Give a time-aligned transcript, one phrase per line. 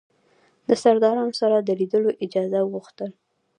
[0.67, 3.11] د سردارانو سره د لیدلو اجازه وغوښتل.